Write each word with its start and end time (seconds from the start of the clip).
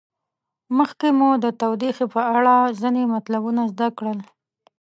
مخکې 0.77 1.07
مو 1.17 1.29
د 1.43 1.45
تودوخې 1.59 2.05
په 2.13 2.21
اړه 2.35 2.55
ځینې 2.81 3.03
مطلبونه 3.15 3.61
زده 3.71 3.87
کړل. 3.97 4.19